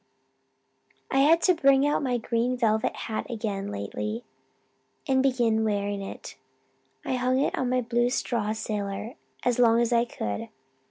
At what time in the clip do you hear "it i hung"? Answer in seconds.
6.01-7.39